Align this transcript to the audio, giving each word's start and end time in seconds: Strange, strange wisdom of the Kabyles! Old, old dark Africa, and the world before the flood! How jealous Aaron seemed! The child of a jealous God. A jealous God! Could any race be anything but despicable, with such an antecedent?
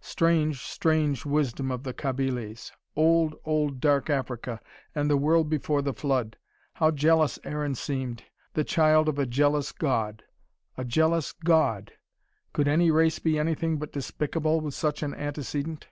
Strange, 0.00 0.62
strange 0.62 1.26
wisdom 1.26 1.70
of 1.70 1.82
the 1.82 1.92
Kabyles! 1.92 2.72
Old, 2.96 3.34
old 3.44 3.78
dark 3.78 4.08
Africa, 4.08 4.58
and 4.94 5.10
the 5.10 5.18
world 5.18 5.50
before 5.50 5.82
the 5.82 5.92
flood! 5.92 6.38
How 6.72 6.90
jealous 6.90 7.38
Aaron 7.44 7.74
seemed! 7.74 8.24
The 8.54 8.64
child 8.64 9.06
of 9.06 9.18
a 9.18 9.26
jealous 9.26 9.70
God. 9.70 10.24
A 10.78 10.84
jealous 10.86 11.32
God! 11.34 11.92
Could 12.54 12.68
any 12.68 12.90
race 12.90 13.18
be 13.18 13.38
anything 13.38 13.76
but 13.76 13.92
despicable, 13.92 14.62
with 14.62 14.72
such 14.72 15.02
an 15.02 15.12
antecedent? 15.12 15.88